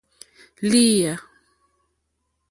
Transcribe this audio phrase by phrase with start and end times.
[0.69, 1.15] Lééyà.